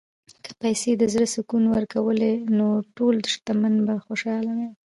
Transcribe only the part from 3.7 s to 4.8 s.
به خوشاله وای.